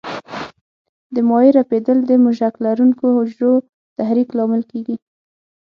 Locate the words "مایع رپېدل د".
1.29-2.11